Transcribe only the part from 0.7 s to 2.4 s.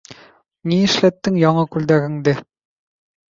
Ни эшләттең яңы күлдәгеңде?